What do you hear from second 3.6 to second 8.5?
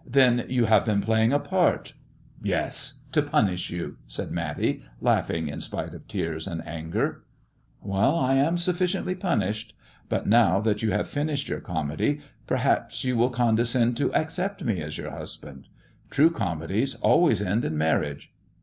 you!" said Matty, laughing, in spite )f tears and anger. "I